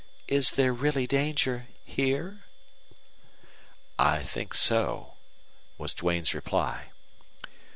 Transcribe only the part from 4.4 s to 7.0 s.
so," was Duane's reply.